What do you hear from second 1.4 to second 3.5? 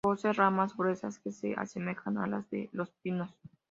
asemejan a las de los pinos.